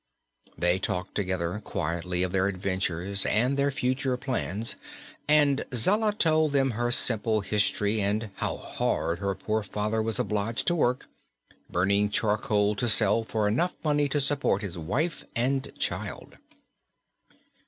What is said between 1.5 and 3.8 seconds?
quietly of their adventures and their